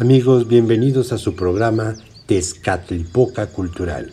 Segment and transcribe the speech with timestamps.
[0.00, 4.10] Amigos, bienvenidos a su programa Tezcatlipoca Cultural,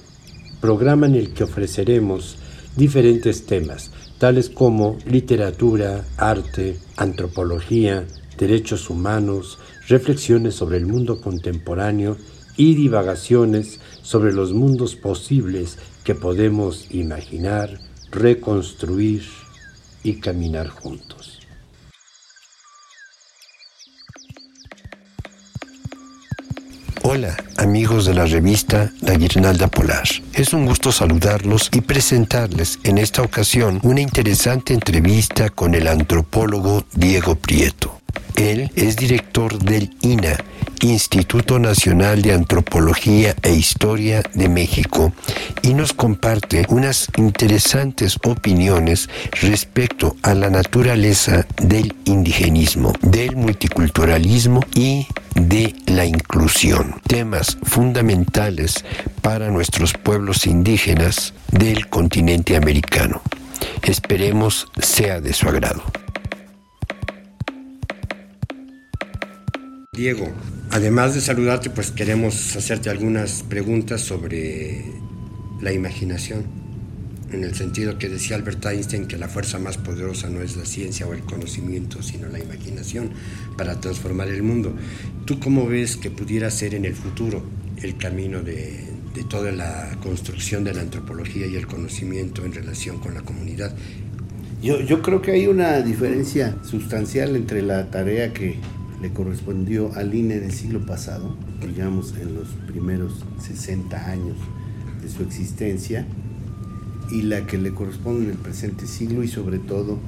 [0.59, 2.37] programa en el que ofreceremos
[2.75, 8.03] diferentes temas, tales como literatura, arte, antropología,
[8.35, 12.17] derechos humanos, reflexiones sobre el mundo contemporáneo
[12.57, 17.79] y divagaciones sobre los mundos posibles que podemos imaginar,
[18.09, 19.21] reconstruir
[20.01, 21.34] y caminar juntos.
[27.07, 30.07] Hola, amigos de la revista La Guirnalda Polar.
[30.33, 36.83] Es un gusto saludarlos y presentarles en esta ocasión una interesante entrevista con el antropólogo
[36.95, 38.01] Diego Prieto.
[38.35, 40.37] Él es director del INA,
[40.81, 45.13] Instituto Nacional de Antropología e Historia de México,
[45.61, 49.09] y nos comparte unas interesantes opiniones
[49.41, 58.85] respecto a la naturaleza del indigenismo, del multiculturalismo y de la inclusión, temas fundamentales
[59.21, 63.21] para nuestros pueblos indígenas del continente americano.
[63.81, 65.83] Esperemos sea de su agrado.
[69.95, 70.27] Diego,
[70.71, 74.83] además de saludarte, pues queremos hacerte algunas preguntas sobre
[75.61, 76.43] la imaginación,
[77.31, 80.65] en el sentido que decía Albert Einstein que la fuerza más poderosa no es la
[80.65, 83.11] ciencia o el conocimiento, sino la imaginación
[83.57, 84.73] para transformar el mundo.
[85.25, 87.43] ¿Tú cómo ves que pudiera ser en el futuro
[87.81, 88.83] el camino de,
[89.29, 93.73] toda la construcción de la antropología y el conocimiento en relación con la comunidad?
[94.61, 98.57] Yo, yo creo que hay una diferencia sustancial entre la tarea que
[99.05, 104.35] le correspondió al INE del siglo pasado, digamos en los primeros 60 años
[104.99, 106.07] de su existencia,
[107.11, 109.99] y la que le corresponde en el presente siglo y sobre todo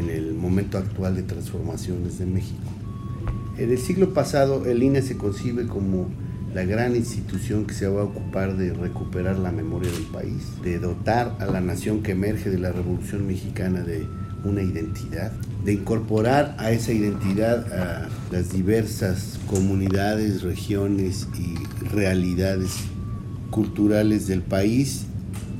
[0.00, 2.70] en el momento actual de transformaciones de México.
[3.58, 6.08] En el siglo pasado el INE se concibe como
[6.54, 10.78] la gran institución que se va a ocupar de recuperar la memoria del país, de
[10.78, 14.06] dotar a la nación que emerge de la Revolución Mexicana de
[14.42, 15.32] una identidad,
[15.68, 21.56] de incorporar a esa identidad a las diversas comunidades, regiones y
[21.94, 22.70] realidades
[23.50, 25.04] culturales del país,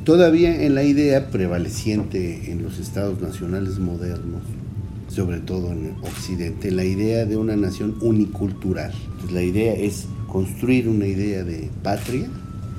[0.04, 4.40] todavía en la idea prevaleciente en los estados nacionales modernos,
[5.08, 8.94] sobre todo en Occidente, la idea de una nación unicultural.
[9.30, 12.28] la idea es construir una idea de patria,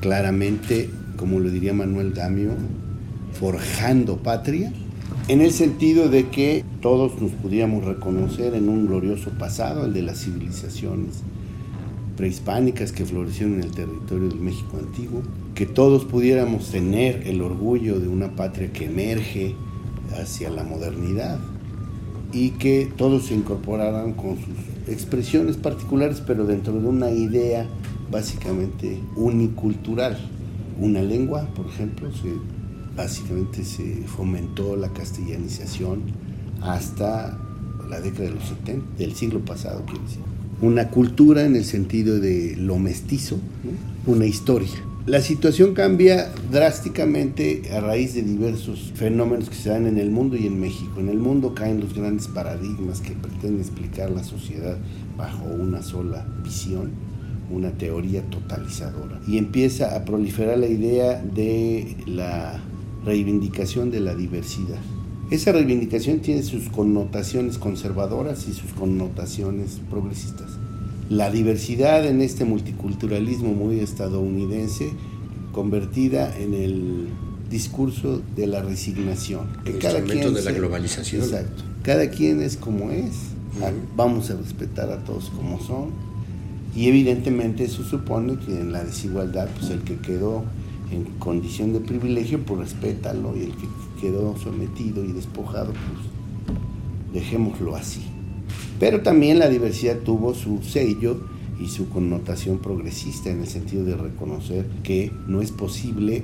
[0.01, 2.53] claramente, como lo diría Manuel Damio,
[3.39, 4.73] forjando patria,
[5.27, 10.01] en el sentido de que todos nos pudiéramos reconocer en un glorioso pasado, el de
[10.01, 11.23] las civilizaciones
[12.17, 15.21] prehispánicas que florecieron en el territorio del México antiguo,
[15.55, 19.55] que todos pudiéramos tener el orgullo de una patria que emerge
[20.19, 21.39] hacia la modernidad
[22.33, 24.55] y que todos se incorporaran con sus
[24.87, 27.67] expresiones particulares, pero dentro de una idea
[28.11, 30.17] básicamente unicultural.
[30.79, 32.29] Una lengua, por ejemplo, se
[32.99, 36.01] básicamente se fomentó la castellanización
[36.61, 37.39] hasta
[37.89, 40.19] la década de los 70, del siglo pasado, quiero decir.
[40.61, 43.39] Una cultura en el sentido de lo mestizo,
[44.05, 44.83] una historia.
[45.05, 50.35] La situación cambia drásticamente a raíz de diversos fenómenos que se dan en el mundo
[50.35, 50.99] y en México.
[50.99, 54.77] En el mundo caen los grandes paradigmas que pretenden explicar la sociedad
[55.15, 56.91] bajo una sola visión,
[57.49, 59.21] una teoría totalizadora.
[59.25, 62.59] Y empieza a proliferar la idea de la
[63.05, 64.79] reivindicación de la diversidad.
[65.31, 70.49] Esa reivindicación tiene sus connotaciones conservadoras y sus connotaciones progresistas.
[71.09, 74.91] La diversidad en este multiculturalismo muy estadounidense
[75.51, 77.07] convertida en el
[77.49, 79.47] discurso de la resignación.
[79.65, 81.23] El cada quien de la globalización.
[81.23, 81.63] Exacto.
[81.83, 83.13] Cada quien es como es.
[83.95, 85.89] Vamos a respetar a todos como son.
[86.75, 90.43] Y evidentemente eso supone que en la desigualdad, pues el que quedó
[90.91, 93.67] en condición de privilegio, pues respétalo y el que
[94.01, 98.01] quedó sometido y despojado, pues dejémoslo así.
[98.79, 101.19] Pero también la diversidad tuvo su sello
[101.59, 106.23] y su connotación progresista en el sentido de reconocer que no es posible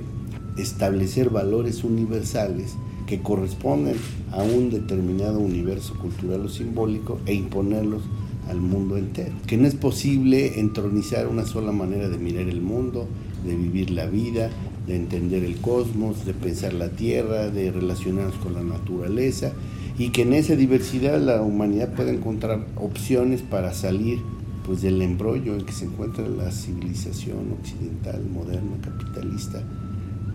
[0.56, 2.76] establecer valores universales
[3.06, 3.96] que corresponden
[4.32, 8.02] a un determinado universo cultural o simbólico e imponerlos
[8.48, 9.32] al mundo entero.
[9.46, 13.06] Que no es posible entronizar una sola manera de mirar el mundo,
[13.46, 14.50] de vivir la vida,
[14.86, 19.52] de entender el cosmos, de pensar la tierra, de relacionarnos con la naturaleza
[19.98, 24.18] y que en esa diversidad la humanidad pueda encontrar opciones para salir
[24.66, 29.62] pues del embrollo en que se encuentra la civilización occidental, moderna, capitalista,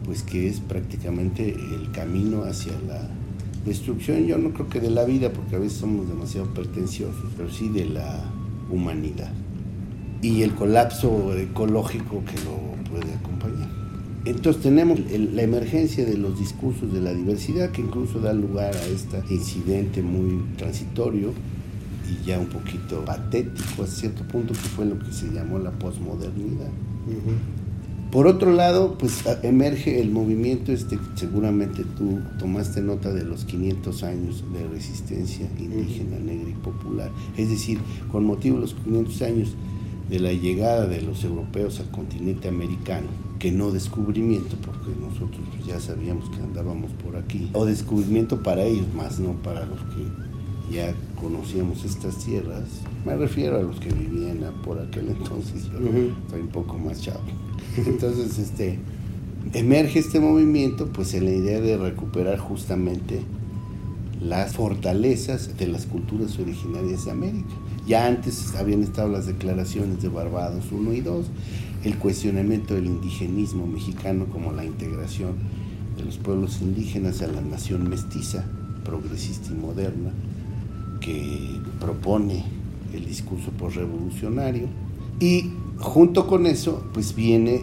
[0.05, 3.09] pues que es prácticamente el camino hacia la
[3.65, 7.51] destrucción, yo no creo que de la vida, porque a veces somos demasiado pretenciosos, pero
[7.51, 8.23] sí de la
[8.71, 9.31] humanidad.
[10.23, 13.69] y el colapso ecológico que lo puede acompañar.
[14.25, 18.85] Entonces tenemos la emergencia de los discursos de la diversidad que incluso da lugar a
[18.85, 21.33] este incidente muy transitorio
[22.07, 25.71] y ya un poquito patético a cierto punto que fue lo que se llamó la
[25.71, 26.69] posmodernidad.
[28.11, 34.03] Por otro lado, pues emerge el movimiento, este, seguramente tú tomaste nota de los 500
[34.03, 37.09] años de resistencia indígena, negra y popular.
[37.37, 37.79] Es decir,
[38.11, 39.55] con motivo de los 500 años
[40.11, 43.07] de la llegada de los europeos al continente americano,
[43.39, 48.63] que no descubrimiento, porque nosotros pues, ya sabíamos que andábamos por aquí, o descubrimiento para
[48.63, 52.65] ellos más, no para los que ya conocíamos estas tierras.
[53.05, 57.21] Me refiero a los que vivían por aquel entonces, yo estoy un poco más chavo.
[57.77, 58.79] Entonces, este,
[59.53, 63.21] emerge este movimiento pues en la idea de recuperar justamente
[64.21, 67.53] las fortalezas de las culturas originarias de América.
[67.91, 71.25] Ya antes habían estado las declaraciones de Barbados 1 y 2,
[71.83, 75.33] el cuestionamiento del indigenismo mexicano como la integración
[75.97, 78.45] de los pueblos indígenas a la nación mestiza,
[78.85, 80.13] progresista y moderna,
[81.01, 81.37] que
[81.81, 82.45] propone
[82.93, 84.69] el discurso postrevolucionario.
[85.19, 87.59] Y junto con eso, pues viene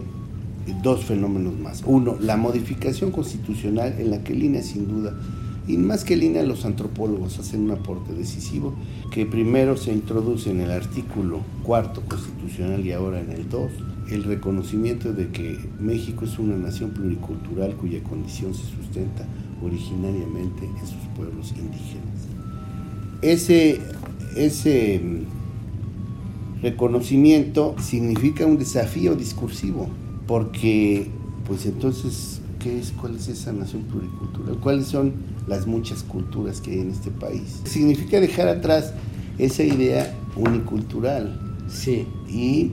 [0.83, 1.83] dos fenómenos más.
[1.87, 5.15] Uno, la modificación constitucional en la que línea sin duda
[5.69, 8.75] y más que línea los antropólogos hacen un aporte decisivo,
[9.13, 13.71] que primero se introduce en el artículo cuarto constitucional y ahora en el 2,
[14.11, 19.27] el reconocimiento de que México es una nación pluricultural cuya condición se sustenta
[19.63, 22.29] originariamente en sus pueblos indígenas.
[23.21, 23.81] Ese,
[24.37, 29.89] ese mm, reconocimiento significa un desafío discursivo,
[30.27, 31.09] porque
[31.47, 34.59] pues entonces, ¿qué es, ¿cuál es esa nación pluricultural?
[34.59, 35.15] ¿Cuáles son
[35.49, 37.63] las muchas culturas que hay en este país.
[37.65, 38.93] Significa dejar atrás
[39.39, 41.57] esa idea unicultural.
[41.69, 42.07] Sí.
[42.29, 42.73] Y,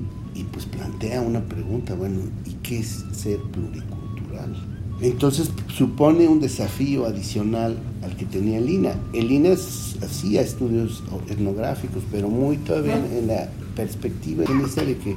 [0.52, 4.56] pues plantea una pregunta, bueno, ¿y qué es ser pluricultural?
[5.02, 8.96] Entonces supone un desafío adicional al que tenía el INA.
[9.14, 15.16] El INA hacía estudios etnográficos, pero muy todavía en la perspectiva de que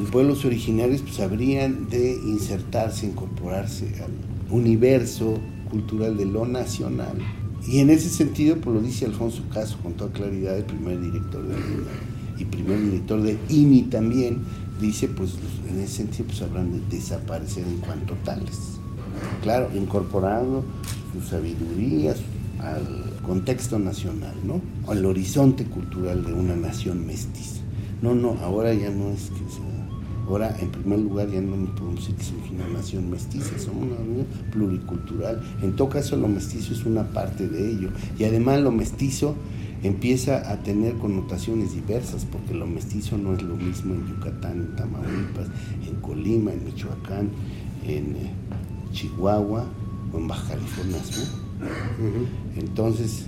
[0.00, 4.12] los pueblos originarios pues habrían de insertarse, incorporarse al
[4.50, 5.38] universo
[5.70, 7.18] cultural de lo nacional.
[7.66, 11.46] Y en ese sentido, pues lo dice Alfonso Caso con toda claridad, el primer director
[11.46, 11.54] de
[12.38, 14.40] y primer director de INI también,
[14.80, 15.34] dice, pues
[15.68, 18.78] en ese sentido, pues habrán de desaparecer en cuanto tales.
[19.42, 20.64] Claro, incorporando
[21.12, 22.16] sus sabidurías
[22.58, 24.60] al contexto nacional, ¿no?
[24.90, 27.60] Al horizonte cultural de una nación mestiza.
[28.00, 29.81] No, no, ahora ya no es que sea
[30.26, 33.98] Ahora, en primer lugar, ya no podemos decir que somos una nación mestiza, somos una
[33.98, 35.42] nación pluricultural.
[35.62, 37.90] En todo caso, lo mestizo es una parte de ello.
[38.18, 39.34] Y además lo mestizo
[39.82, 44.76] empieza a tener connotaciones diversas, porque lo mestizo no es lo mismo en Yucatán, en
[44.76, 45.48] Tamaulipas,
[45.86, 47.30] en Colima, en Michoacán,
[47.86, 48.30] en eh,
[48.92, 49.66] Chihuahua
[50.12, 50.98] o en Baja California
[52.56, 53.26] Entonces,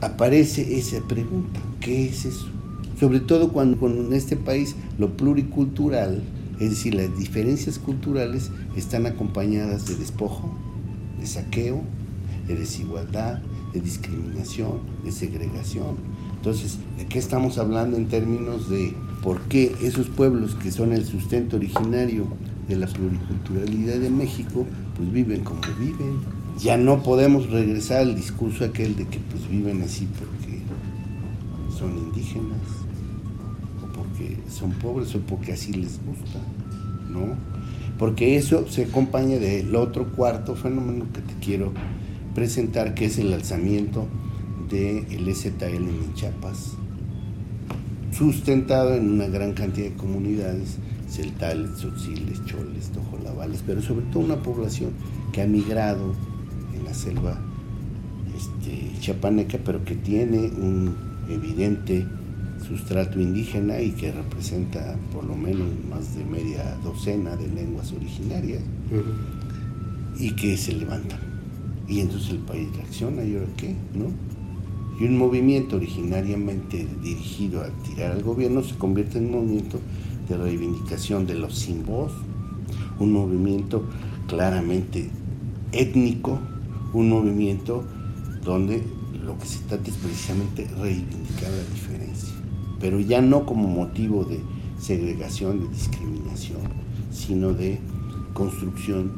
[0.00, 2.57] aparece esa pregunta, ¿qué es eso?
[2.98, 6.22] Sobre todo cuando en este país lo pluricultural,
[6.58, 10.50] es decir, las diferencias culturales están acompañadas de despojo,
[11.20, 11.82] de saqueo,
[12.48, 13.40] de desigualdad,
[13.72, 15.96] de discriminación, de segregación.
[16.36, 21.04] Entonces, ¿de qué estamos hablando en términos de por qué esos pueblos que son el
[21.04, 22.26] sustento originario
[22.68, 26.20] de la pluriculturalidad de México, pues viven como viven?
[26.58, 30.58] Ya no podemos regresar al discurso aquel de que pues viven así porque
[31.76, 32.58] son indígenas,
[34.50, 36.38] son pobres o porque así les gusta,
[37.10, 37.36] ¿no?
[37.98, 41.72] Porque eso se acompaña del otro cuarto fenómeno que te quiero
[42.34, 44.06] presentar, que es el alzamiento
[44.70, 46.74] del de STL en Chiapas,
[48.12, 50.78] sustentado en una gran cantidad de comunidades,
[51.08, 54.90] celtales, tzotziles, choles, tojolabales, pero sobre todo una población
[55.32, 56.14] que ha migrado
[56.76, 57.38] en la selva
[58.36, 60.94] este, chapaneca, pero que tiene un
[61.28, 62.06] evidente
[62.68, 68.62] sustrato indígena y que representa por lo menos más de media docena de lenguas originarias
[70.18, 71.20] y que se levantan.
[71.88, 73.74] Y entonces el país reacciona, ¿y ahora qué?
[73.94, 74.10] ¿No?
[75.00, 79.80] Y un movimiento originariamente dirigido a tirar al gobierno se convierte en un movimiento
[80.28, 82.12] de reivindicación de los sin voz,
[82.98, 83.84] un movimiento
[84.26, 85.08] claramente
[85.72, 86.38] étnico,
[86.92, 87.84] un movimiento
[88.44, 88.82] donde
[89.24, 92.37] lo que se trata es precisamente reivindicar la diferencia
[92.80, 94.40] pero ya no como motivo de
[94.78, 96.60] segregación, de discriminación,
[97.10, 97.78] sino de
[98.34, 99.12] construcción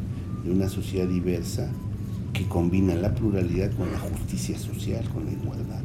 [0.45, 1.71] de una sociedad diversa
[2.33, 5.83] que combina la pluralidad con la justicia social, con la igualdad.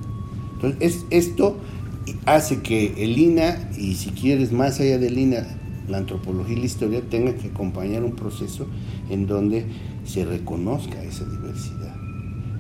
[0.54, 1.58] Entonces, esto
[2.26, 5.46] hace que el INA, y si quieres más allá del INA,
[5.90, 8.68] la antropología y la historia tenga que acompañar un proceso
[9.10, 9.66] en donde
[10.06, 11.96] se reconozca esa diversidad,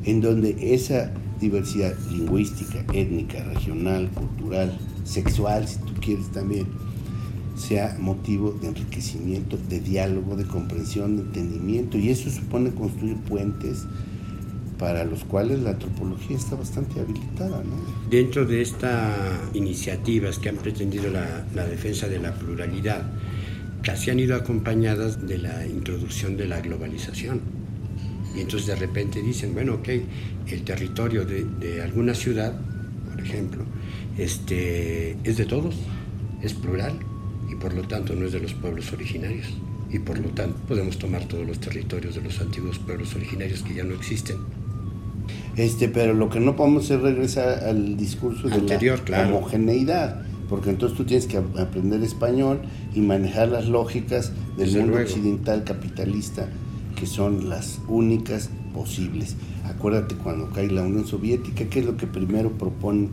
[0.04, 6.68] en donde esa diversidad lingüística, étnica, regional, cultural, sexual, si tú quieres también,
[7.56, 13.86] sea motivo de enriquecimiento, de diálogo, de comprensión, de entendimiento, y eso supone construir puentes
[14.78, 17.64] para los cuales la antropología está bastante habilitada.
[18.10, 19.16] Dentro de estas
[19.54, 23.10] iniciativas que han pretendido la, defensa de la pluralidad,
[23.84, 27.40] casi han ido acompañadas de la introducción de la globalización.
[28.36, 29.88] Y entonces de repente dicen, bueno, ok,
[30.48, 32.54] el territorio de alguna ciudad,
[33.10, 33.64] por ejemplo,
[34.18, 35.76] este, es de todos,
[36.42, 36.94] es plural,
[37.52, 39.48] y por lo tanto no es de los pueblos originarios.
[39.92, 43.76] Y por lo tanto podemos tomar todos los territorios de los antiguos pueblos originarios que
[43.76, 44.38] ya no existen.
[45.56, 48.62] Este, pero lo que no podemos es regresar al discurso de
[49.08, 52.62] la homogeneidad, porque entonces tú tienes que aprender español
[52.94, 56.50] y manejar las lógicas del mundo occidental capitalista,
[56.96, 59.38] que son las únicas posibles.
[59.64, 63.12] Acuérdate cuando cae la Unión Soviética, ¿qué es lo que primero proponen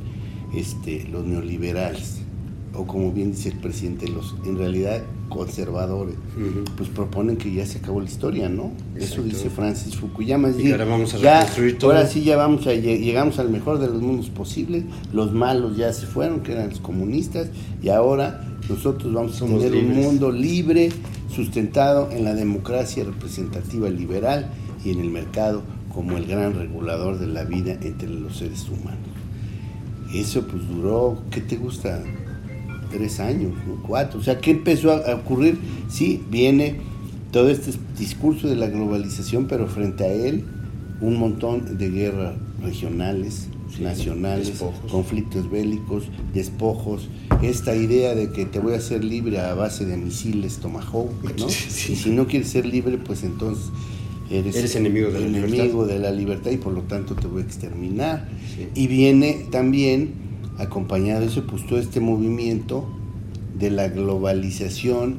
[0.54, 2.22] este, los neoliberales?
[2.74, 6.14] o como bien dice el presidente, los en realidad conservadores,
[6.76, 8.72] pues proponen que ya se acabó la historia, ¿no?
[8.96, 10.50] Eso dice Francis Fukuyama.
[10.50, 11.92] y ahora vamos a reconstruir todo.
[11.92, 14.84] Ahora sí ya vamos a llegamos al mejor de los mundos posibles.
[15.12, 17.48] Los malos ya se fueron, que eran los comunistas,
[17.82, 20.90] y ahora nosotros vamos a tener un mundo libre,
[21.34, 24.50] sustentado en la democracia representativa liberal
[24.84, 25.62] y en el mercado
[25.94, 29.11] como el gran regulador de la vida entre los seres humanos.
[30.12, 32.02] Eso pues duró, ¿qué te gusta?
[32.92, 33.54] tres años,
[33.86, 34.20] cuatro.
[34.20, 35.58] O sea, ¿qué empezó a ocurrir?
[35.88, 36.76] Sí, viene
[37.32, 40.44] todo este discurso de la globalización, pero frente a él
[41.00, 43.48] un montón de guerras regionales,
[43.80, 46.04] nacionales, conflictos bélicos,
[46.34, 47.08] despojos,
[47.40, 51.46] esta idea de que te voy a hacer libre a base de misiles Tomahawk, ¿no?
[51.48, 51.50] Y
[51.96, 53.70] si no quieres ser libre, pues entonces
[54.38, 57.44] eres, enemigo, de, enemigo la de la libertad y por lo tanto te voy a
[57.44, 58.28] exterminar.
[58.74, 60.14] Y viene también
[60.58, 62.86] acompañado de eso, pues todo este movimiento
[63.58, 65.18] de la globalización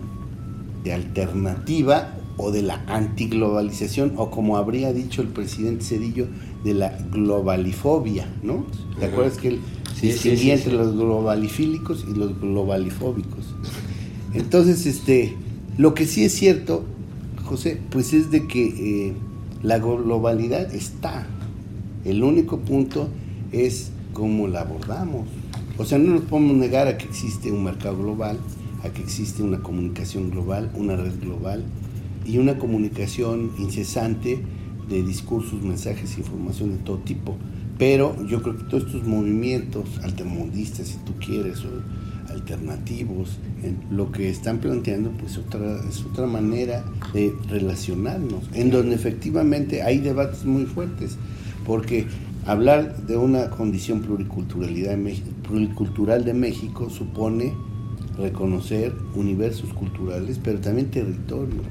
[0.83, 6.27] de alternativa o de la antiglobalización, o como habría dicho el presidente Cedillo,
[6.63, 8.65] de la globalifobia, ¿no?
[8.99, 9.59] ¿Te acuerdas que él
[10.01, 13.53] distinguía entre los globalifílicos y los globalifóbicos?
[14.33, 15.35] Entonces, este,
[15.77, 16.85] lo que sí es cierto,
[17.43, 18.65] José, pues es de que
[19.07, 19.13] eh,
[19.61, 21.27] la globalidad está.
[22.05, 23.09] El único punto
[23.51, 25.27] es cómo la abordamos.
[25.77, 28.39] O sea, no nos podemos negar a que existe un mercado global,
[28.83, 31.63] a que existe una comunicación global, una red global
[32.25, 34.39] y una comunicación incesante
[34.89, 37.35] de discursos, mensajes, información de todo tipo.
[37.77, 41.69] Pero yo creo que todos estos movimientos altermundistas, si tú quieres, o
[42.29, 43.37] alternativos,
[43.91, 49.99] lo que están planteando pues otra, es otra manera de relacionarnos, en donde efectivamente hay
[49.99, 51.17] debates muy fuertes,
[51.65, 52.07] porque
[52.45, 54.97] Hablar de una condición pluriculturalidad
[55.47, 57.53] pluricultural de México supone
[58.17, 61.63] reconocer universos culturales, pero también territorios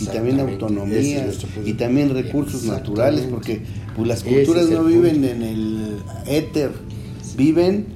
[0.00, 3.62] y también autonomías y también recursos naturales, porque
[3.96, 5.96] pues, las culturas no viven en el
[6.28, 6.70] éter,
[7.36, 7.86] viven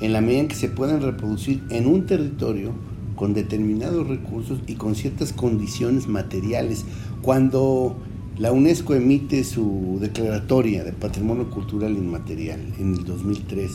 [0.00, 2.72] en la medida en que se pueden reproducir en un territorio
[3.16, 6.84] con determinados recursos y con ciertas condiciones materiales.
[7.22, 7.96] Cuando
[8.40, 13.72] la UNESCO emite su declaratoria de Patrimonio Cultural Inmaterial en el 2003.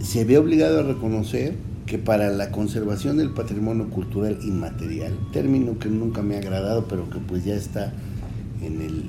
[0.00, 5.88] Se ve obligado a reconocer que para la conservación del patrimonio cultural inmaterial, término que
[5.88, 7.92] nunca me ha agradado, pero que pues ya está
[8.62, 9.04] en el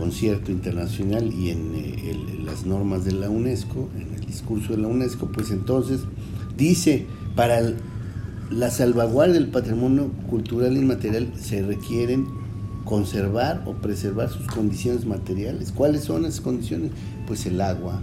[0.00, 4.88] concierto internacional y en eh, las normas de la UNESCO, en el discurso de la
[4.88, 6.00] UNESCO, pues entonces
[6.56, 7.04] dice,
[7.36, 7.60] para
[8.50, 12.26] la salvaguardia del patrimonio cultural inmaterial se requieren
[12.84, 15.70] conservar o preservar sus condiciones materiales.
[15.70, 16.92] ¿Cuáles son esas condiciones?
[17.26, 18.00] Pues el agua,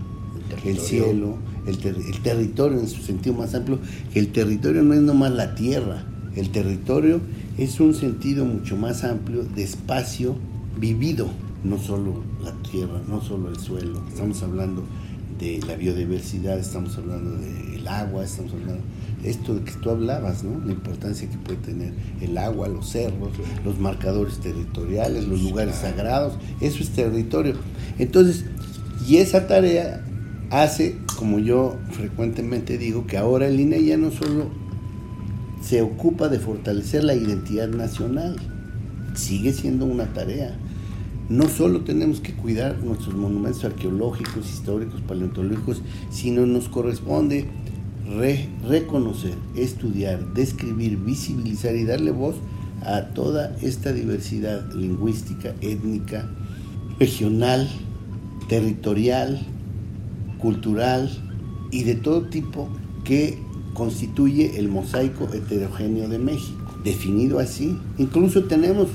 [0.66, 1.80] el, cielo, el,
[2.22, 3.80] territorio en su sentido más amplio,
[4.14, 7.22] el territorio no es nomás la tierra, el territorio
[7.58, 10.36] es un sentido mucho más amplio de espacio
[10.80, 11.28] vivido,
[11.64, 14.84] no solo la tierra, no solo el suelo, estamos hablando
[15.40, 18.84] de la biodiversidad, estamos hablando del agua, estamos hablando
[19.22, 20.64] de esto de que tú hablabas, ¿no?
[20.66, 23.30] La importancia que puede tener el agua, los cerros,
[23.64, 27.56] los marcadores territoriales, los lugares sagrados, eso es territorio.
[28.00, 28.46] Entonces,
[29.08, 30.04] y esa tarea
[30.50, 34.50] hace, como yo frecuentemente digo, que ahora el INE ya no solo
[35.62, 38.38] se ocupa de fortalecer la identidad nacional,
[39.16, 40.58] sigue siendo una tarea
[41.30, 47.46] no solo tenemos que cuidar nuestros monumentos arqueológicos, históricos, paleontológicos, sino nos corresponde
[48.68, 52.36] reconocer, estudiar, describir, visibilizar y darle voz
[52.86, 56.30] a toda esta diversidad lingüística, étnica,
[57.00, 57.68] regional,
[58.48, 59.46] territorial,
[60.40, 61.12] cultural
[61.72, 62.70] y de todo tipo
[63.04, 63.38] que
[63.74, 67.78] constituye el mosaico heterogéneo de México, definido así.
[67.98, 68.88] Incluso tenemos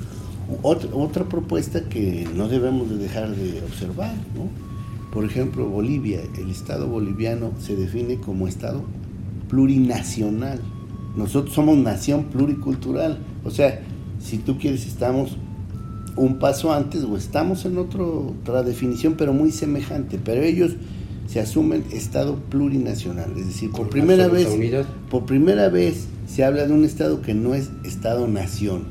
[0.62, 4.48] otra, otra propuesta que no debemos de dejar de observar, ¿no?
[5.12, 8.82] Por ejemplo, Bolivia, el Estado boliviano se define como Estado
[9.48, 10.58] plurinacional.
[11.16, 13.18] Nosotros somos nación pluricultural.
[13.44, 13.82] O sea,
[14.18, 15.36] si tú quieres, estamos
[16.16, 20.18] un paso antes o estamos en otro, otra definición, pero muy semejante.
[20.22, 20.76] Pero ellos
[21.26, 23.32] se asumen Estado plurinacional.
[23.36, 24.48] Es decir, por primera vez,
[25.10, 28.84] por primera vez se habla de un Estado que no es Estado-nación,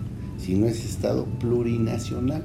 [0.44, 2.44] sino es Estado plurinacional.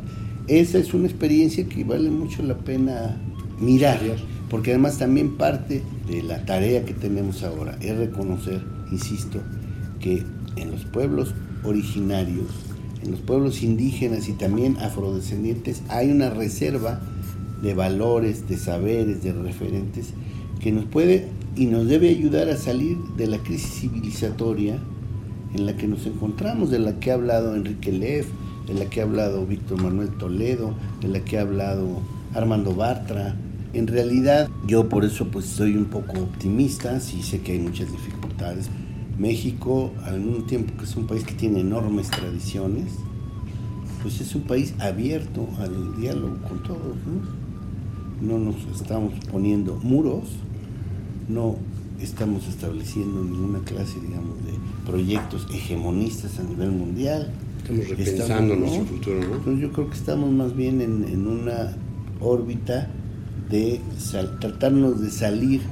[0.49, 3.17] Esa es una experiencia que vale mucho la pena
[3.61, 4.01] mirar,
[4.49, 8.63] porque además también parte de la tarea que tenemos ahora es reconocer,
[8.93, 9.41] insisto,
[10.01, 10.23] que
[10.57, 11.35] en los pueblos
[11.65, 12.47] originarios,
[13.03, 17.01] en los pueblos indígenas y también afrodescendientes hay una reserva
[17.63, 20.13] de valores, de saberes, de referentes
[20.61, 24.79] que nos puede y nos debe ayudar a salir de la crisis civilizatoria
[25.57, 28.29] en la que nos encontramos, de la que ha hablado Enrique Leff,
[28.67, 32.01] de la que ha hablado Víctor Manuel Toledo, de la que ha hablado
[32.35, 33.37] Armando Bartra,
[33.73, 37.91] en realidad yo por eso pues soy un poco optimista, sí sé que hay muchas
[37.91, 38.71] dificultades.
[39.19, 42.93] México, al mismo tiempo que es un país que tiene enormes tradiciones,
[44.03, 48.39] pues es un país abierto al diálogo con todos, ¿no?
[48.39, 50.25] No nos estamos poniendo muros,
[51.29, 51.57] no
[52.01, 54.53] estamos estableciendo ninguna clase, digamos, de
[54.85, 57.33] proyectos hegemonistas a nivel mundial.
[57.59, 59.37] Estamos repensando nuestro futuro, ¿no?
[59.37, 61.77] Entonces yo creo que estamos más bien en, en una
[62.21, 62.89] órbita
[63.51, 63.81] de
[64.41, 65.63] tratarnos de salir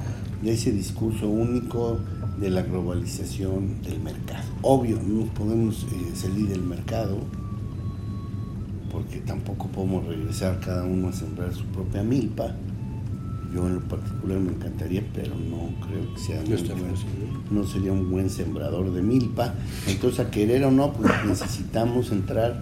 [0.41, 1.99] de ese discurso único
[2.39, 4.43] de la globalización del mercado.
[4.61, 7.17] Obvio, no podemos eh, salir del mercado
[8.91, 12.55] porque tampoco podemos regresar cada uno a sembrar su propia milpa.
[13.55, 18.11] Yo en lo particular me encantaría, pero no creo que sea no, no sería un
[18.11, 19.53] buen sembrador de milpa.
[19.87, 22.61] Entonces, a querer o no, pues necesitamos entrar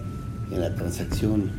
[0.52, 1.50] en la transacción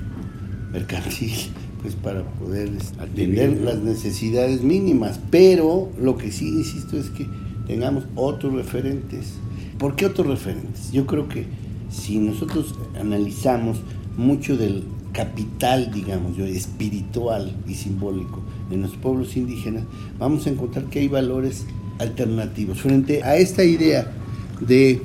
[0.71, 1.33] mercantil
[1.81, 5.19] pues para poder atender las necesidades mínimas.
[5.29, 7.27] Pero lo que sí insisto es que
[7.67, 9.33] tengamos otros referentes.
[9.77, 10.93] ¿Por qué otros referentes?
[10.93, 11.45] Yo creo que
[11.89, 13.81] si nosotros analizamos
[14.15, 19.83] mucho del capital, digamos yo, espiritual y simbólico de los pueblos indígenas,
[20.19, 21.65] vamos a encontrar que hay valores
[21.99, 22.81] alternativos.
[22.81, 24.11] Frente a esta idea
[24.59, 25.01] de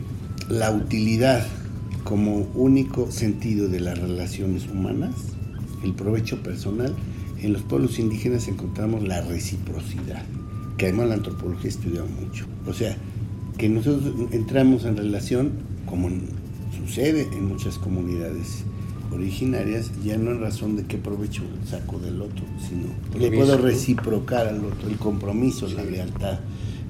[0.48, 1.46] la utilidad
[2.04, 5.14] como único sentido de las relaciones humanas,
[5.84, 6.94] el provecho personal,
[7.40, 10.22] en los pueblos indígenas encontramos la reciprocidad,
[10.76, 12.46] que además la antropología estudia mucho.
[12.66, 12.96] O sea,
[13.56, 15.52] que nosotros entramos en relación,
[15.86, 16.08] como
[16.76, 18.64] sucede en muchas comunidades
[19.12, 24.46] originarias, ya no en razón de qué provecho saco del otro, sino le puedo reciprocar
[24.46, 26.40] al otro, el compromiso, la lealtad,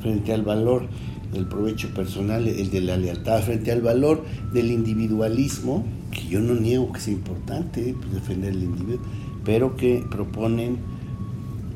[0.00, 0.87] frente al valor
[1.33, 6.54] del provecho personal, el de la lealtad, frente al valor del individualismo, que yo no
[6.54, 9.00] niego que sea importante pues, defender el individuo,
[9.44, 10.78] pero que proponen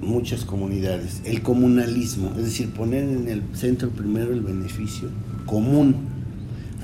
[0.01, 1.23] muchas comunidades.
[1.25, 5.09] El comunalismo, es decir, poner en el centro primero el beneficio
[5.47, 6.14] común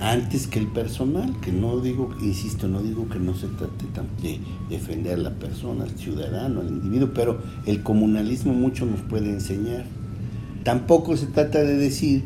[0.00, 3.84] antes que el personal, que no digo, insisto, no digo que no se trate
[4.22, 9.30] de defender a la persona, al ciudadano, al individuo, pero el comunalismo mucho nos puede
[9.30, 9.84] enseñar.
[10.64, 12.24] Tampoco se trata de decir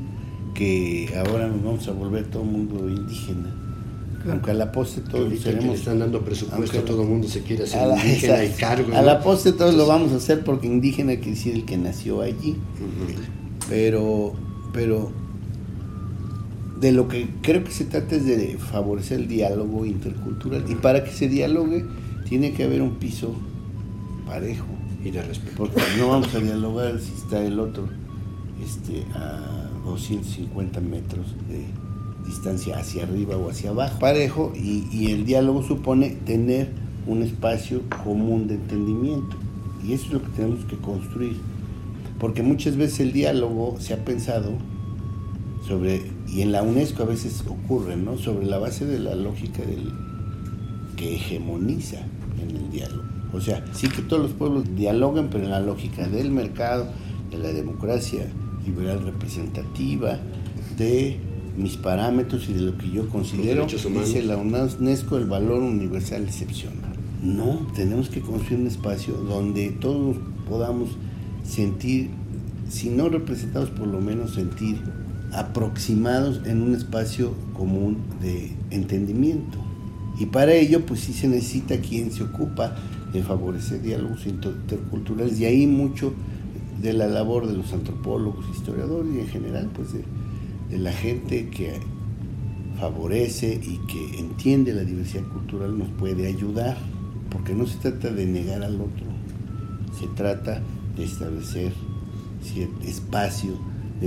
[0.54, 3.64] que ahora nos vamos a volver todo el mundo indígena
[4.30, 5.78] aunque a la poste todos seremos.
[5.78, 8.96] están dando presupuesto, todo el mundo se quiere hacer indígena y cargo.
[8.96, 12.22] A la poste todos lo vamos a hacer porque indígena quiere decir el que nació
[12.22, 12.56] allí.
[13.68, 14.32] Pero,
[14.72, 15.12] pero
[16.84, 20.66] de lo que creo que se trata es de favorecer el diálogo intercultural.
[20.68, 21.82] Y para que se dialogue,
[22.28, 23.34] tiene que haber un piso
[24.26, 24.66] parejo.
[25.02, 25.56] Y de respeto.
[25.56, 27.88] Porque no vamos a dialogar si está el otro
[28.62, 31.64] este, a 250 metros de
[32.28, 36.68] distancia hacia arriba o hacia abajo, parejo, y, el diálogo supone tener
[37.06, 39.38] un espacio común de entendimiento.
[39.82, 41.38] Y eso es lo que tenemos que construir.
[42.18, 44.50] Porque muchas veces el diálogo se ha pensado
[45.66, 48.18] sobre, y en la UNESCO a veces ocurre, ¿no?
[48.18, 49.92] Sobre la base de la lógica del,
[50.96, 52.00] que hegemoniza
[52.42, 53.04] en el diálogo.
[53.32, 56.86] O sea, sí que todos los pueblos dialogan, pero en la lógica del mercado,
[57.30, 58.26] de la democracia
[58.64, 60.18] liberal representativa,
[60.76, 61.18] de
[61.56, 66.94] mis parámetros y de lo que yo considero, dice la UNESCO, el valor universal excepcional.
[67.22, 70.16] No, tenemos que construir un espacio donde todos
[70.48, 70.90] podamos
[71.42, 72.10] sentir
[72.68, 74.80] si no representados, por lo menos sentir
[75.34, 79.58] aproximados en un espacio común de entendimiento.
[80.18, 82.76] Y para ello, pues sí se necesita quien se ocupa
[83.12, 86.12] de favorecer diálogos interculturales y ahí mucho
[86.80, 90.04] de la labor de los antropólogos, historiadores y en general, pues de,
[90.70, 91.80] de la gente que
[92.78, 96.76] favorece y que entiende la diversidad cultural nos puede ayudar,
[97.30, 99.06] porque no se trata de negar al otro,
[99.98, 100.60] se trata
[100.96, 101.72] de establecer
[102.84, 103.58] espacio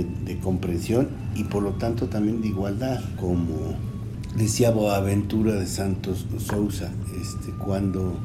[0.04, 3.76] de, comprensión y por lo tanto también de igualdad, como
[4.36, 8.18] decía Boaventura de Santos Sousa, este, cuando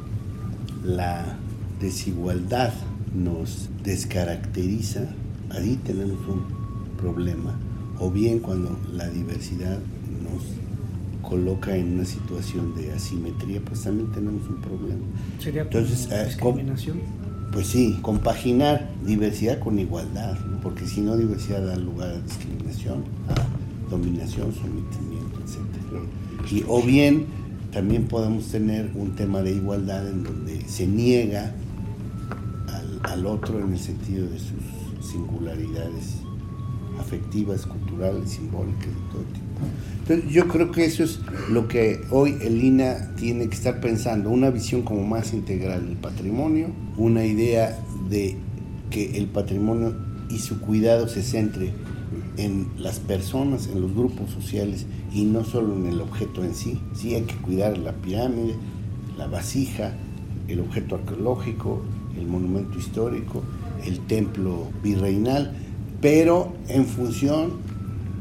[0.84, 1.36] la
[1.80, 2.72] desigualdad
[3.14, 5.08] nos descaracteriza,
[5.50, 6.42] ahí tenemos un
[6.96, 7.58] problema,
[7.98, 9.78] o bien cuando la diversidad
[10.22, 10.42] nos
[11.28, 15.04] coloca en una situación de asimetría, pues también tenemos un problema.
[15.38, 17.00] ¿Sería Entonces, eh, discriminación?
[17.52, 23.90] Pues sí, compaginar diversidad con igualdad, porque si no diversidad da lugar a discriminación, a
[23.90, 26.50] dominación, sometimiento, etc.
[26.50, 27.26] Y, o bien
[27.72, 31.54] también podemos tener un tema de igualdad en donde se niega
[32.68, 36.23] al, al otro en el sentido de sus singularidades
[36.98, 39.44] afectivas, culturales, simbólicas, de todo tipo.
[40.00, 44.30] Entonces yo creo que eso es lo que hoy el INA tiene que estar pensando,
[44.30, 47.78] una visión como más integral del patrimonio, una idea
[48.10, 48.36] de
[48.90, 49.94] que el patrimonio
[50.28, 51.72] y su cuidado se centre
[52.36, 56.80] en las personas, en los grupos sociales y no solo en el objeto en sí.
[56.94, 58.54] Sí hay que cuidar la pirámide,
[59.16, 59.92] la vasija,
[60.48, 61.82] el objeto arqueológico,
[62.18, 63.42] el monumento histórico,
[63.84, 65.52] el templo virreinal,
[66.04, 67.52] pero en función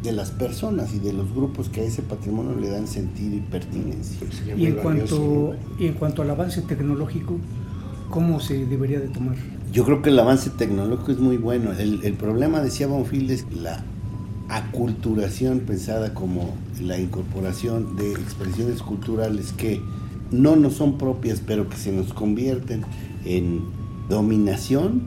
[0.04, 3.42] de las personas y de los grupos que a ese patrimonio le dan sentido y
[3.42, 4.26] pertinencia.
[4.56, 7.36] Y en, cuanto, y en cuanto al avance tecnológico,
[8.10, 9.36] ¿cómo se debería de tomar?
[9.74, 11.74] Yo creo que el avance tecnológico es muy bueno.
[11.74, 13.84] El, el problema, decía Bonfield, es la
[14.48, 19.82] aculturación pensada como la incorporación de expresiones culturales que
[20.32, 22.86] no nos son propias, pero que se nos convierten
[23.26, 23.60] en
[24.08, 25.04] dominación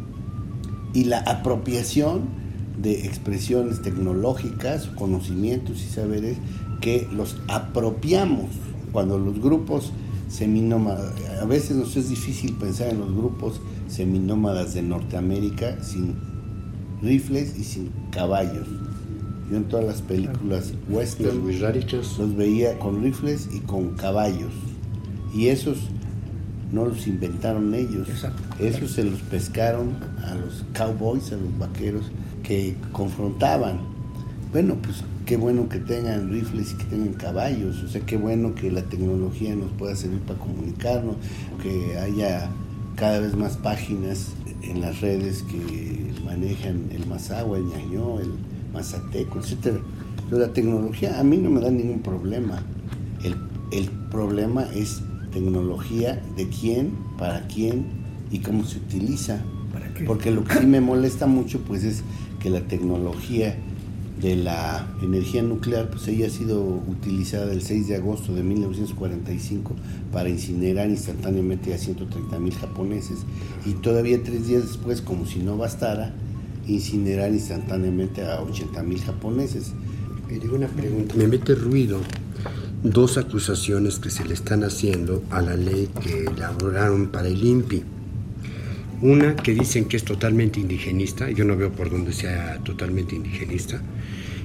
[0.93, 2.45] y la apropiación
[2.77, 6.37] de expresiones tecnológicas, conocimientos y saberes
[6.81, 8.47] que los apropiamos
[8.93, 9.93] cuando los grupos
[10.29, 16.17] seminómadas, a veces nos es difícil pensar en los grupos seminómadas de Norteamérica sin
[17.03, 18.67] rifles y sin caballos.
[19.51, 24.53] Yo en todas las películas western los veía con rifles y con caballos.
[25.33, 25.79] Y esos
[26.73, 28.09] no los inventaron ellos.
[28.59, 32.11] Esos se los pescaron a los cowboys, a los vaqueros
[32.47, 33.81] que confrontaban.
[34.53, 38.55] Bueno, pues qué bueno que tengan rifles y que tengan caballos, o sea, qué bueno
[38.55, 41.17] que la tecnología nos pueda servir para comunicarnos,
[41.61, 42.49] que haya
[42.95, 44.33] cada vez más páginas
[44.63, 48.31] en las redes que manejan el Mazagua, el Ñañó, el
[48.73, 49.79] Mazateco, etc.
[50.31, 52.63] Pero la tecnología a mí no me da ningún problema.
[53.25, 53.37] El,
[53.73, 57.85] el problema es tecnología de quién, para quién
[58.31, 59.43] y cómo se utiliza.
[60.07, 62.03] Porque lo que sí me molesta mucho pues es
[62.47, 63.57] que la tecnología
[64.23, 69.75] de la energía nuclear, pues ella ha sido utilizada el 6 de agosto de 1945
[70.13, 73.19] para incinerar instantáneamente a 130 mil japoneses
[73.65, 76.15] y todavía tres días después, como si no bastara,
[76.69, 79.73] incinerar instantáneamente a 80 mil japoneses.
[80.31, 81.99] Me digo una pregunta, me mete ruido
[82.85, 87.96] dos acusaciones que se le están haciendo a la ley que elaboraron para el INPI
[89.03, 93.81] una que dicen que es totalmente indigenista, yo no veo por dónde sea totalmente indigenista,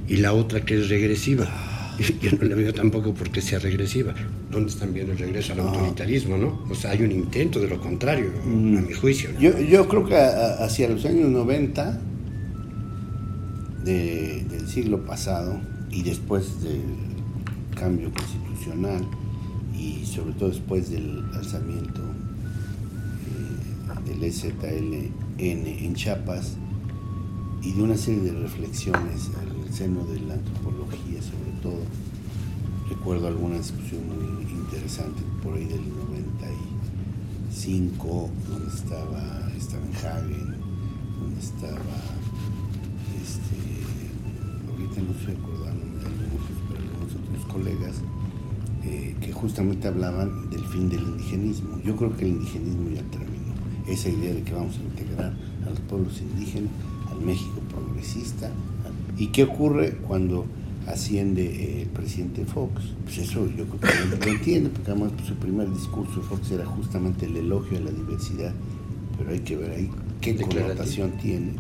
[0.08, 1.48] y la otra que es regresiva.
[2.22, 4.14] Yo no la veo tampoco porque sea regresiva.
[4.50, 6.66] ¿Dónde están viendo el regreso al autoritarismo, no?
[6.70, 8.88] O sea, hay un intento de lo contrario, a mm.
[8.88, 9.30] mi juicio.
[9.40, 12.02] Yo, yo, creo que hacia los años 90
[13.86, 15.60] del siglo pasado
[15.92, 16.82] y después del
[17.76, 19.06] cambio constitucional
[19.78, 22.02] y sobre todo después del alzamiento
[24.06, 26.58] del EZLN en Chiapas
[27.64, 31.84] y de una serie de reflexiones al seno de la antropología sobre todo.
[32.90, 39.48] Recuerdo alguna discusión muy interesante por ahí del 95, donde estaba
[40.04, 40.56] Hagen,
[41.20, 41.98] donde estaba,
[43.22, 43.56] este,
[44.70, 48.02] ahorita no estoy acordando de algunos, pero algunos otros colegas,
[48.84, 51.80] eh, que justamente hablaban del fin del indigenismo.
[51.84, 53.31] Yo creo que el indigenismo ya terminó
[53.88, 55.34] esa idea de que vamos a integrar
[55.66, 56.72] a los pueblos indígenas,
[57.10, 58.50] al México progresista.
[59.18, 60.46] ¿Y qué ocurre cuando
[60.88, 62.82] asciende eh, el presidente Fox?
[63.04, 66.52] Pues eso yo creo que lo entiende, porque además pues, su primer discurso de Fox
[66.52, 68.54] era justamente el elogio a la diversidad,
[69.18, 69.90] pero hay que ver ahí
[70.22, 71.54] qué connotación tiene.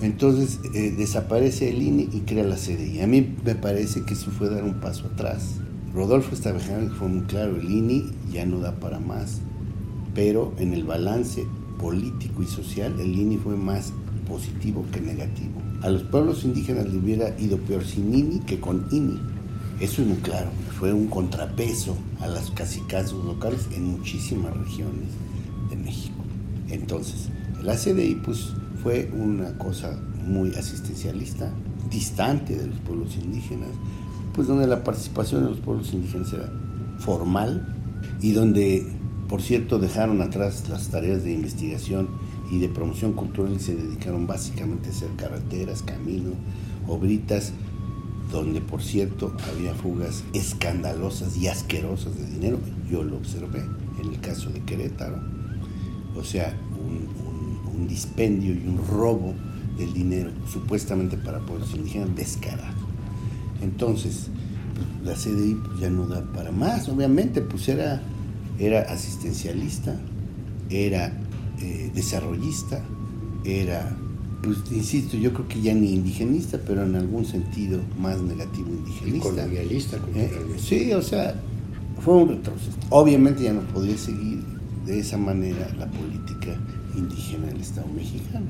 [0.00, 3.00] Entonces eh, desaparece el INE y crea la CDI.
[3.00, 5.60] A mí me parece que eso fue dar un paso atrás.
[5.94, 9.40] Rodolfo Estabejano fue muy claro, el INE ya no da para más,
[10.14, 11.46] pero en el balance
[11.78, 13.92] político y social el INE fue más
[14.28, 15.60] positivo que negativo.
[15.82, 19.18] A los pueblos indígenas le hubiera ido peor sin INI que con INI.
[19.80, 20.50] Eso es muy claro.
[20.78, 25.08] Fue un contrapeso a las casicazos locales en muchísimas regiones
[25.70, 26.22] de México.
[26.68, 27.28] Entonces,
[27.62, 31.52] la CDI pues fue una cosa muy asistencialista,
[31.90, 33.70] distante de los pueblos indígenas,
[34.34, 36.50] pues donde la participación de los pueblos indígenas era
[36.98, 37.74] formal
[38.20, 38.86] y donde,
[39.32, 42.06] por cierto, dejaron atrás las tareas de investigación
[42.50, 46.34] y de promoción cultural y se dedicaron básicamente a hacer carreteras, caminos,
[46.86, 47.54] obritas,
[48.30, 52.58] donde por cierto había fugas escandalosas y asquerosas de dinero.
[52.90, 53.64] Yo lo observé
[54.02, 55.18] en el caso de Querétaro.
[56.14, 59.32] O sea, un, dispendio y un robo
[59.78, 62.76] del dinero supuestamente para pueblos indígenas descarado.
[63.62, 64.28] Entonces,
[64.74, 68.02] pues, la CDI pues, ya no da para más, obviamente, pues era,
[68.62, 69.96] era asistencialista,
[70.70, 71.12] era
[71.60, 72.80] eh, desarrollista,
[73.44, 73.96] era,
[74.42, 79.28] pues insisto, yo creo que ya ni indigenista, pero en algún sentido más negativo indigenista.
[79.28, 81.34] colonialista, Eh, sí, o sea,
[82.00, 82.78] fue un retroceso.
[82.90, 84.44] Obviamente ya no podía seguir
[84.86, 86.56] de esa manera la política
[86.96, 88.46] indígena del Estado mexicano.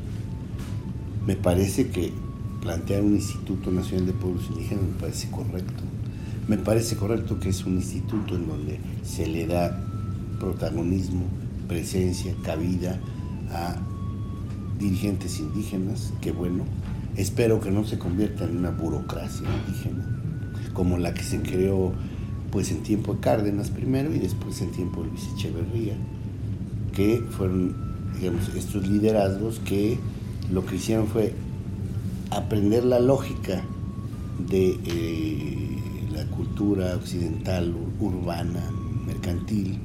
[1.27, 2.13] Me parece que
[2.61, 5.83] plantear un Instituto Nacional de Pueblos Indígenas me parece correcto.
[6.49, 9.92] Me parece correcto que es un instituto en donde se le da
[10.43, 11.23] protagonismo
[11.69, 12.99] presencia, cabida
[13.53, 13.77] a
[14.77, 16.65] dirigentes indígenas, que bueno,
[17.17, 20.05] espero que no se convierta en una burocracia indígena,
[20.73, 21.93] como la que se creó
[22.51, 25.95] pues en tiempo de Cárdenas primero y después en tiempo de Luis Echeverría,
[26.93, 27.93] que fueron,
[28.57, 29.99] estos liderazgos que
[30.53, 31.35] lo que hicieron fue
[32.31, 33.63] aprender la lógica
[34.51, 35.79] de eh,
[36.13, 38.63] la cultura occidental, urbana,
[39.07, 39.79] mercantil,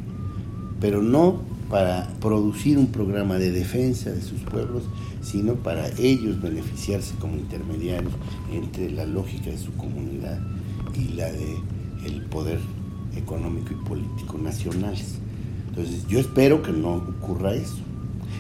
[0.79, 4.83] pero no para producir un programa de defensa de sus pueblos,
[5.21, 8.13] sino para ellos beneficiarse como intermediarios
[8.53, 10.39] entre la lógica de su comunidad
[10.95, 11.57] y la de
[12.29, 12.59] poder
[13.15, 15.15] económico y político nacionales.
[15.69, 17.77] Entonces, yo espero que no ocurra eso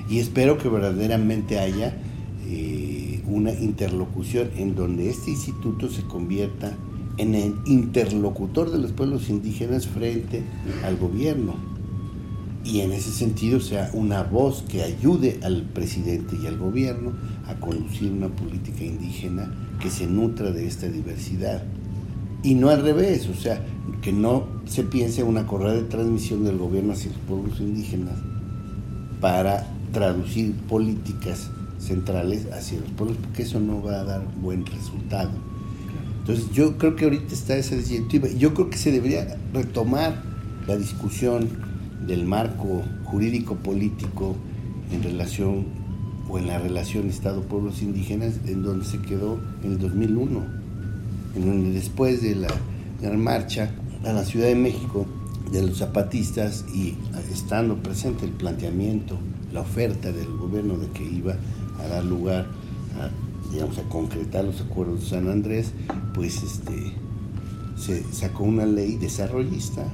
[0.09, 1.97] y espero que verdaderamente haya
[2.45, 6.75] eh, una interlocución en donde este instituto se convierta
[7.17, 10.43] en el interlocutor de los pueblos indígenas frente
[10.85, 11.55] al gobierno
[12.67, 17.13] y en ese sentido sea una voz que ayude al presidente y al gobierno
[17.47, 19.49] a conducir una política indígena
[19.79, 21.63] que se nutra de esta diversidad.
[22.43, 23.61] Y no al revés, o sea,
[24.01, 28.15] que no se piense una correa de transmisión del gobierno hacia los pueblos indígenas
[29.21, 31.49] para traducir políticas
[31.79, 35.31] centrales hacia los pueblos, porque eso no va a dar buen resultado.
[36.19, 38.27] Entonces yo creo que ahorita está esa disyuntiva.
[38.27, 40.21] Yo creo que se debería retomar
[40.67, 41.66] la discusión
[42.05, 44.35] del marco jurídico político
[44.91, 45.65] en relación
[46.29, 50.43] o en la relación Estado-pueblos indígenas en donde se quedó en el 2001,
[51.35, 52.49] en donde después de la
[53.01, 53.71] gran marcha
[54.05, 55.05] a la Ciudad de México
[55.51, 56.95] de los zapatistas y
[57.31, 59.17] estando presente el planteamiento,
[59.53, 61.35] la oferta del gobierno de que iba
[61.81, 62.47] a dar lugar
[62.99, 65.71] a, a concretar los acuerdos de San Andrés,
[66.13, 66.93] pues este,
[67.77, 69.85] se sacó una ley desarrollista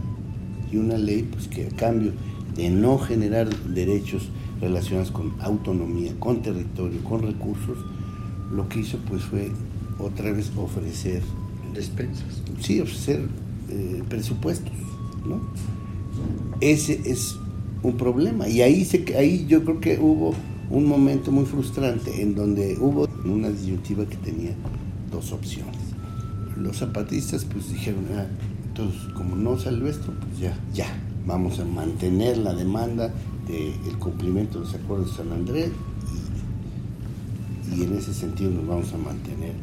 [0.74, 2.12] y una ley pues, que a cambio
[2.56, 7.78] de no generar derechos relacionados con autonomía, con territorio, con recursos,
[8.52, 9.52] lo que hizo pues fue
[10.00, 11.22] otra vez ofrecer
[11.74, 12.42] despensas.
[12.60, 13.28] Sí, ofrecer
[13.70, 14.74] eh, presupuestos,
[15.28, 15.42] ¿no?
[16.62, 17.36] Ese es
[17.82, 20.34] un problema y ahí se, ahí yo creo que hubo
[20.70, 24.56] un momento muy frustrante en donde hubo una disyuntiva que tenía
[25.12, 25.78] dos opciones.
[26.58, 28.28] Los zapatistas pues dijeron, ah,
[28.76, 30.88] entonces, como no salió esto, pues ya, ya,
[31.28, 33.14] vamos a mantener la demanda
[33.48, 35.70] del cumplimiento de los acuerdos de San Andrés
[37.72, 39.54] y, y, en ese sentido nos vamos a mantener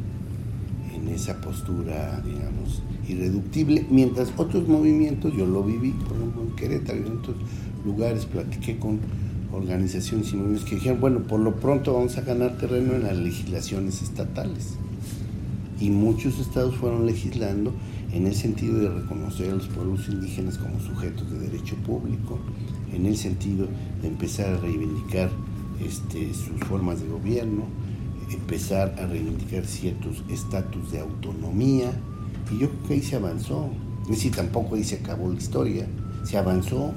[0.95, 7.01] en esa postura, digamos, irreductible, mientras otros movimientos, yo lo viví, por ejemplo, en Querétaro
[7.01, 7.37] y en otros
[7.85, 9.01] lugares, platiqué con
[9.53, 13.17] organizaciones y movimientos que dijeron, bueno, por lo pronto vamos a ganar terreno en las
[13.17, 14.75] legislaciones estatales.
[15.81, 17.73] Y muchos estados fueron legislando
[18.13, 22.39] en el sentido de reconocer a los pueblos indígenas como sujetos de derecho público,
[22.93, 23.69] en el sentido
[24.03, 25.31] de empezar a reivindicar
[25.85, 27.65] este, sus formas de gobierno,
[28.31, 31.93] empezar a reivindicar ciertos estatus de autonomía,
[32.51, 33.71] y yo creo que ahí se avanzó.
[34.05, 35.87] Es decir, tampoco ahí se acabó la historia,
[36.25, 36.93] se avanzó,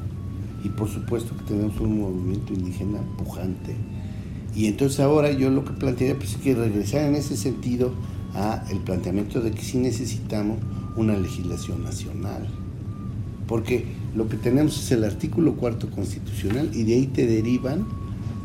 [0.64, 3.76] y por supuesto que tenemos un movimiento indígena pujante
[4.56, 7.92] Y entonces ahora yo lo que plantearía pues, es que regresar en ese sentido
[8.34, 10.58] a el planteamiento de que sí necesitamos
[10.96, 12.48] una legislación nacional.
[13.48, 17.86] Porque lo que tenemos es el artículo cuarto constitucional y de ahí te derivan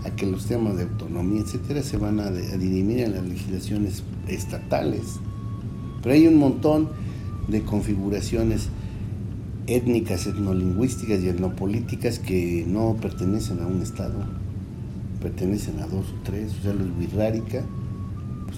[0.04, 5.02] a que los temas de autonomía, etcétera, se van a, dirimir en las legislaciones estatales.
[6.02, 6.88] Pero hay un montón
[7.48, 8.68] de configuraciones
[9.66, 14.24] étnicas, etnolingüísticas y etnopolíticas que no pertenecen a un Estado,
[15.20, 17.64] pertenecen a dos o tres, o sea, los Wirrárica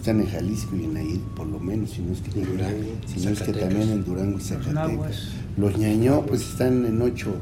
[0.01, 3.21] están en Jalisco y en Nayarit, por lo menos, si no es que, Durango, si
[3.21, 5.29] no es que también en Durango y Zacatecas.
[5.59, 7.35] Los ñañó pues están en ocho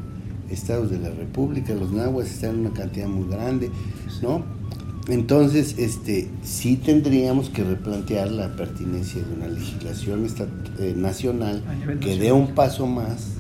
[0.51, 3.71] estados de la República, los nahuas están en una cantidad muy grande,
[4.23, 4.42] ¿no?
[5.09, 10.27] Entonces, este, sí tendríamos que replantear la pertinencia de una legislación
[10.79, 11.62] eh, nacional
[12.01, 13.38] que dé un paso más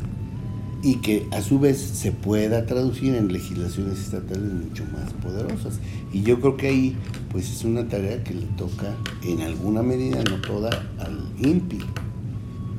[0.82, 5.80] y que a su vez se pueda traducir en legislaciones estatales mucho más poderosas.
[6.12, 6.96] Y yo creo que ahí
[7.32, 11.80] pues es una tarea que le toca en alguna medida, no toda, al INPI,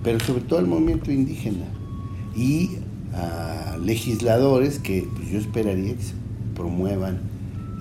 [0.03, 1.65] pero sobre todo al movimiento indígena
[2.35, 2.77] y
[3.13, 6.13] a legisladores que pues, yo esperaría que se
[6.55, 7.19] promuevan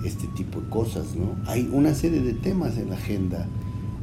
[0.05, 1.35] este tipo de cosas, ¿no?
[1.45, 3.47] Hay una serie de temas en la agenda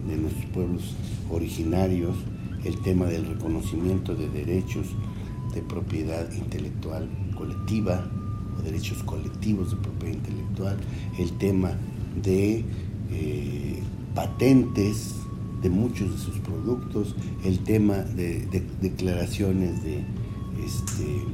[0.08, 0.94] de nuestros pueblos
[1.30, 2.16] originarios,
[2.64, 4.86] el tema del reconocimiento de derechos
[5.56, 8.06] de propiedad intelectual colectiva
[8.58, 10.76] o derechos colectivos de propiedad intelectual,
[11.18, 11.72] el tema
[12.22, 12.62] de
[13.10, 13.82] eh,
[14.14, 15.14] patentes
[15.62, 18.46] de muchos de sus productos, el tema de
[18.82, 20.04] declaraciones de
[20.64, 21.24] este,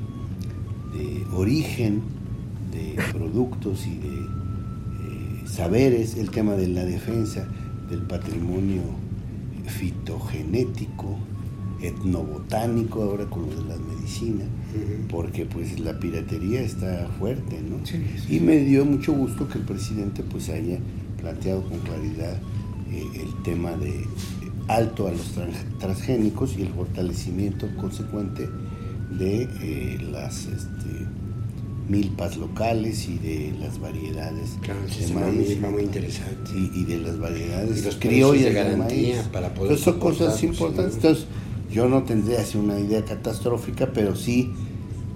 [0.96, 2.02] de origen
[2.70, 7.48] de productos y de eh, saberes, el tema de la defensa
[7.90, 8.82] del patrimonio
[9.66, 11.18] fitogenético,
[11.83, 14.45] etnobotánico, ahora con lo de la medicina,
[15.11, 17.77] porque pues la piratería está fuerte, ¿no?
[18.29, 20.79] Y me dio mucho gusto que el presidente pues haya
[21.21, 22.37] planteado con claridad
[22.90, 24.07] eh, el tema de
[24.68, 25.35] alto a los
[25.79, 28.49] transgénicos y el fortalecimiento consecuente
[29.18, 31.07] de eh, las este,
[31.88, 36.51] milpas locales y de las variedades de maíz, muy interesante.
[36.55, 40.95] y, de las variedades y criollas de garantía para poder son cosas importantes.
[40.97, 41.27] entonces
[41.72, 44.52] yo no tendría así una idea catastrófica pero sí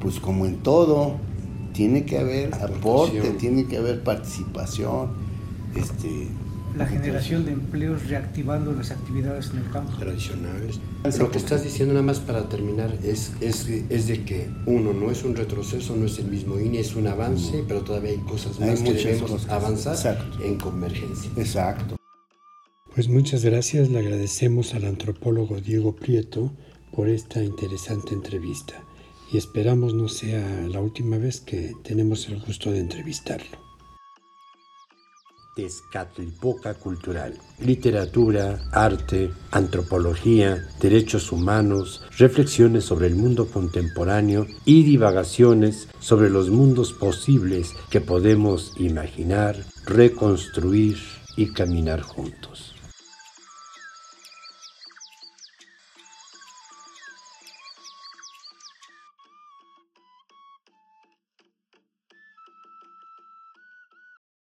[0.01, 1.17] pues como en todo
[1.73, 5.11] tiene que haber aporte tiene que haber participación
[5.75, 6.29] este
[6.77, 9.97] la generación de empleos reactivando las actividades en el campo.
[9.97, 10.79] Tradicionales.
[11.19, 15.11] Lo que estás diciendo nada más para terminar es, es, es, de que uno no
[15.11, 18.61] es un retroceso, no es el mismo INE, es un avance, pero todavía hay cosas
[18.61, 21.31] más que debemos avanzar en convergencia.
[21.37, 21.97] Exacto.
[22.97, 26.55] Pues muchas gracias, le agradecemos al antropólogo Diego Prieto
[26.95, 28.83] por esta interesante entrevista
[29.31, 33.59] y esperamos no sea la última vez que tenemos el gusto de entrevistarlo.
[35.55, 37.35] Tezcatlipoca Cultural.
[37.61, 46.95] Literatura, arte, antropología, derechos humanos, reflexiones sobre el mundo contemporáneo y divagaciones sobre los mundos
[46.95, 50.97] posibles que podemos imaginar, reconstruir
[51.37, 52.56] y caminar juntos.